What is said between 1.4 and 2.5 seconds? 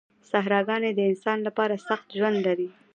لپاره سخت ژوند